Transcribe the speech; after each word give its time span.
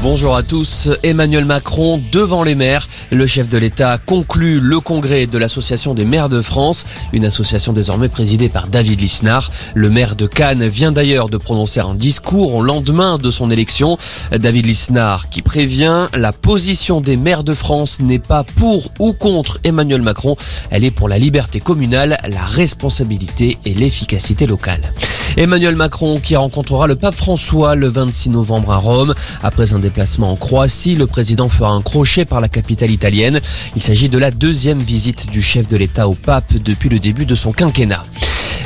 Bonjour 0.00 0.36
à 0.36 0.44
tous. 0.44 0.88
Emmanuel 1.02 1.44
Macron 1.44 2.00
devant 2.12 2.44
les 2.44 2.54
maires. 2.54 2.86
Le 3.10 3.26
chef 3.26 3.48
de 3.48 3.58
l'État 3.58 3.98
conclut 3.98 4.60
le 4.60 4.78
congrès 4.78 5.26
de 5.26 5.36
l'Association 5.38 5.92
des 5.92 6.04
maires 6.04 6.28
de 6.28 6.40
France, 6.40 6.86
une 7.12 7.24
association 7.24 7.72
désormais 7.72 8.08
présidée 8.08 8.48
par 8.48 8.68
David 8.68 9.00
Lisnard. 9.00 9.50
Le 9.74 9.90
maire 9.90 10.14
de 10.14 10.28
Cannes 10.28 10.68
vient 10.68 10.92
d'ailleurs 10.92 11.28
de 11.28 11.36
prononcer 11.36 11.80
un 11.80 11.94
discours 11.94 12.54
au 12.54 12.62
lendemain 12.62 13.18
de 13.18 13.30
son 13.32 13.50
élection. 13.50 13.98
David 14.30 14.66
Lisnard 14.66 15.30
qui 15.30 15.42
prévient 15.42 16.06
la 16.14 16.32
position 16.32 17.00
des 17.00 17.16
maires 17.16 17.42
de 17.42 17.54
France 17.54 17.98
n'est 17.98 18.20
pas 18.20 18.44
pour 18.44 18.92
ou 19.00 19.12
contre 19.12 19.58
Emmanuel 19.64 20.02
Macron. 20.02 20.36
Elle 20.70 20.84
est 20.84 20.92
pour 20.92 21.08
la 21.08 21.18
liberté 21.18 21.58
communale, 21.58 22.18
la 22.24 22.44
responsabilité 22.44 23.58
et 23.64 23.74
l'efficacité 23.74 24.46
locale. 24.46 24.92
Emmanuel 25.36 25.76
Macron 25.76 26.18
qui 26.20 26.36
rencontrera 26.36 26.86
le 26.86 26.96
pape 26.96 27.14
François 27.14 27.74
le 27.74 27.88
26 27.88 28.30
novembre 28.30 28.72
à 28.72 28.76
Rome. 28.76 29.14
Après 29.42 29.74
un 29.74 29.78
déplacement 29.78 30.32
en 30.32 30.36
Croatie, 30.36 30.96
le 30.96 31.06
président 31.06 31.48
fera 31.48 31.72
un 31.72 31.82
crochet 31.82 32.24
par 32.24 32.40
la 32.40 32.48
capitale 32.48 32.90
italienne. 32.90 33.40
Il 33.76 33.82
s'agit 33.82 34.08
de 34.08 34.18
la 34.18 34.30
deuxième 34.30 34.80
visite 34.80 35.30
du 35.30 35.42
chef 35.42 35.66
de 35.66 35.76
l'État 35.76 36.08
au 36.08 36.14
pape 36.14 36.54
depuis 36.54 36.88
le 36.88 36.98
début 36.98 37.26
de 37.26 37.34
son 37.34 37.52
quinquennat. 37.52 38.04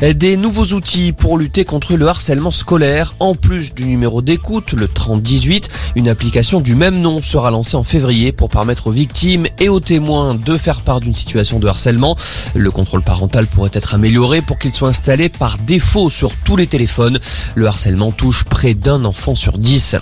Des 0.03 0.37
nouveaux 0.37 0.75
outils 0.75 1.13
pour 1.13 1.39
lutter 1.39 1.65
contre 1.65 1.97
le 1.97 2.09
harcèlement 2.09 2.51
scolaire. 2.51 3.15
En 3.21 3.37
plus 3.37 3.73
du 3.73 3.85
numéro 3.85 4.21
d'écoute, 4.21 4.73
le 4.73 4.89
3018, 4.89 5.71
une 5.95 6.09
application 6.09 6.61
du 6.61 6.75
même 6.75 7.01
nom 7.01 7.23
sera 7.23 7.53
lancée 7.53 7.77
en 7.77 7.85
février 7.85 8.33
pour 8.33 8.51
permettre 8.51 8.89
aux 8.89 8.91
victimes 8.91 9.47
et 9.61 9.69
aux 9.69 9.79
témoins 9.79 10.35
de 10.35 10.57
faire 10.59 10.81
part 10.81 10.99
d'une 10.99 11.15
situation 11.15 11.61
de 11.61 11.69
harcèlement. 11.69 12.17
Le 12.57 12.73
contrôle 12.73 13.03
parental 13.03 13.47
pourrait 13.47 13.71
être 13.75 13.95
amélioré 13.95 14.43
pour 14.43 14.59
qu'il 14.59 14.75
soit 14.75 14.89
installé 14.89 15.29
par 15.29 15.57
défaut 15.57 16.11
sur 16.11 16.35
tous 16.35 16.57
les 16.57 16.67
téléphones. 16.67 17.21
Le 17.55 17.69
harcèlement 17.69 18.11
touche 18.11 18.43
près 18.43 18.75
d'un 18.75 19.05
enfant 19.05 19.37
sur 19.37 19.57
dix. 19.57 19.95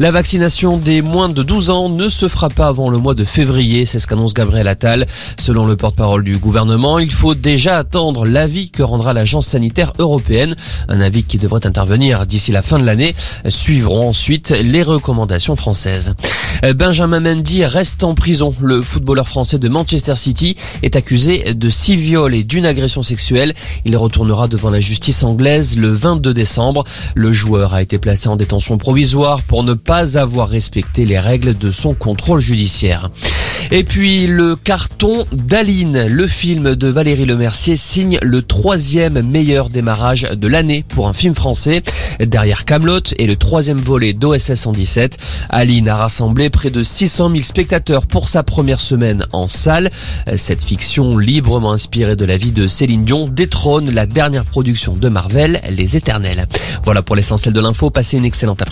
La 0.00 0.10
vaccination 0.10 0.78
des 0.78 1.02
moins 1.02 1.28
de 1.28 1.42
12 1.42 1.68
ans 1.68 1.90
ne 1.90 2.08
se 2.08 2.26
fera 2.26 2.48
pas 2.48 2.68
avant 2.68 2.88
le 2.88 2.96
mois 2.96 3.14
de 3.14 3.22
février, 3.22 3.84
c'est 3.84 3.98
ce 3.98 4.06
qu'annonce 4.06 4.32
Gabriel 4.32 4.66
Attal. 4.66 5.04
Selon 5.38 5.66
le 5.66 5.76
porte-parole 5.76 6.24
du 6.24 6.38
gouvernement, 6.38 6.98
il 6.98 7.12
faut 7.12 7.34
déjà 7.34 7.76
attendre 7.76 8.24
l'avis 8.24 8.70
que 8.70 8.82
rendra 8.82 9.12
l'agence 9.12 9.48
sanitaire 9.48 9.92
européenne. 9.98 10.56
Un 10.88 11.02
avis 11.02 11.24
qui 11.24 11.36
devrait 11.36 11.66
intervenir 11.66 12.24
d'ici 12.24 12.50
la 12.50 12.62
fin 12.62 12.78
de 12.78 12.86
l'année. 12.86 13.14
Suivront 13.48 14.08
ensuite 14.08 14.48
les 14.62 14.82
recommandations 14.82 15.54
françaises. 15.54 16.14
Benjamin 16.62 17.20
Mendy 17.20 17.64
reste 17.64 18.04
en 18.04 18.14
prison. 18.14 18.54
Le 18.60 18.82
footballeur 18.82 19.26
français 19.26 19.58
de 19.58 19.68
Manchester 19.68 20.16
City 20.16 20.56
est 20.82 20.94
accusé 20.94 21.54
de 21.54 21.68
six 21.68 21.96
viols 21.96 22.34
et 22.34 22.44
d'une 22.44 22.66
agression 22.66 23.02
sexuelle. 23.02 23.54
Il 23.84 23.96
retournera 23.96 24.46
devant 24.46 24.70
la 24.70 24.80
justice 24.80 25.22
anglaise 25.22 25.78
le 25.78 25.88
22 25.88 26.34
décembre. 26.34 26.84
Le 27.14 27.32
joueur 27.32 27.74
a 27.74 27.82
été 27.82 27.98
placé 27.98 28.28
en 28.28 28.36
détention 28.36 28.76
provisoire 28.78 29.42
pour 29.42 29.64
ne 29.64 29.74
pas 29.74 30.18
avoir 30.18 30.48
respecté 30.48 31.06
les 31.06 31.18
règles 31.18 31.56
de 31.56 31.70
son 31.70 31.94
contrôle 31.94 32.40
judiciaire. 32.40 33.10
Et 33.70 33.84
puis 33.84 34.26
le 34.26 34.56
carton 34.56 35.24
d'Aline, 35.32 36.06
le 36.06 36.26
film 36.26 36.74
de 36.74 36.88
Valérie 36.88 37.24
Lemercier 37.24 37.76
signe 37.76 38.18
le 38.22 38.42
troisième 38.42 39.22
meilleur 39.22 39.68
démarrage 39.68 40.22
de 40.22 40.48
l'année 40.48 40.84
pour 40.88 41.08
un 41.08 41.12
film 41.12 41.34
français. 41.34 41.82
Derrière 42.20 42.64
Camelot 42.64 43.00
et 43.18 43.26
le 43.26 43.36
troisième 43.36 43.80
volet 43.80 44.12
d'OSS 44.12 44.54
117, 44.54 45.18
Aline 45.50 45.88
a 45.88 45.96
rassemblé 45.96 46.50
près 46.50 46.70
de 46.70 46.82
600 46.82 47.30
000 47.30 47.42
spectateurs 47.42 48.06
pour 48.06 48.28
sa 48.28 48.42
première 48.42 48.80
semaine 48.80 49.26
en 49.32 49.48
salle. 49.48 49.90
Cette 50.34 50.62
fiction 50.62 51.16
librement 51.16 51.72
inspirée 51.72 52.16
de 52.16 52.24
la 52.24 52.36
vie 52.36 52.52
de 52.52 52.66
Céline 52.66 53.04
Dion 53.04 53.28
détrône 53.28 53.90
la 53.90 54.06
dernière 54.06 54.44
production 54.44 54.96
de 54.96 55.08
Marvel, 55.08 55.60
Les 55.68 55.96
Éternels. 55.96 56.46
Voilà 56.84 57.02
pour 57.02 57.16
l'essentiel 57.16 57.54
de 57.54 57.60
l'info. 57.60 57.90
Passez 57.90 58.16
une 58.16 58.24
excellente 58.24 58.62
après-midi. 58.62 58.70